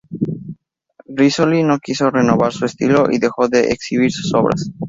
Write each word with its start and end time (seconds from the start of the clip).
Rizzoli 1.19 1.61
no 1.63 1.77
quiso 1.79 2.09
renovar 2.09 2.51
su 2.53 2.65
estilo 2.65 3.05
y 3.11 3.19
dejó 3.19 3.47
de 3.47 3.61
de 3.61 3.69
exhibir 3.71 4.11
sus 4.11 4.33
obras. 4.33 4.71